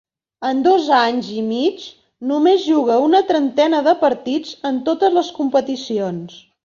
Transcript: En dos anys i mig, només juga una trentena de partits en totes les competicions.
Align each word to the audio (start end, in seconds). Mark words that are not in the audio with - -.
En 0.51 0.61
dos 0.67 0.87
anys 0.99 1.27
i 1.41 1.43
mig, 1.49 1.83
només 2.31 2.65
juga 2.69 2.97
una 3.09 3.21
trentena 3.33 3.83
de 3.89 3.93
partits 4.07 4.57
en 4.71 4.81
totes 4.89 5.15
les 5.19 5.31
competicions. 5.41 6.41